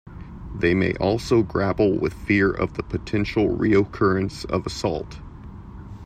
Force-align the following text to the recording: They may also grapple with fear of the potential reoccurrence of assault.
They 0.55 0.73
may 0.73 0.95
also 0.95 1.43
grapple 1.43 1.95
with 1.99 2.13
fear 2.15 2.49
of 2.49 2.73
the 2.73 2.81
potential 2.81 3.55
reoccurrence 3.55 4.45
of 4.45 4.65
assault. 4.65 5.19